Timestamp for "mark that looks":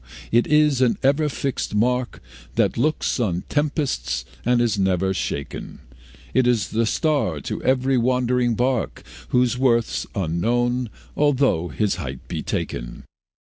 1.75-3.19